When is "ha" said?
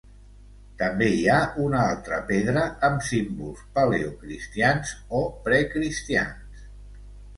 1.33-1.35